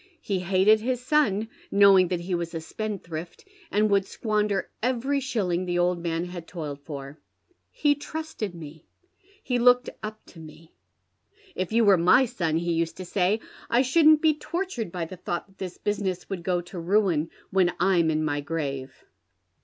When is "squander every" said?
4.07-5.19